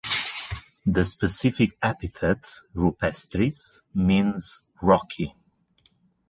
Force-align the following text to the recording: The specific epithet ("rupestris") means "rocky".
The 0.83 1.05
specific 1.05 1.77
epithet 1.83 2.47
("rupestris") 2.73 3.81
means 3.93 4.63
"rocky". 4.81 5.35